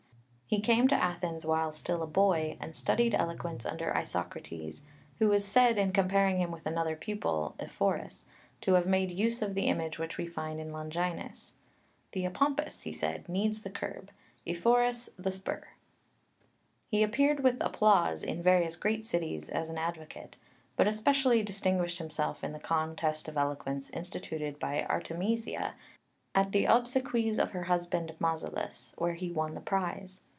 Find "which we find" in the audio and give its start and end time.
9.97-10.59